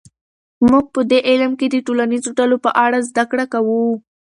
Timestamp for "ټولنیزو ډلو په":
1.87-2.71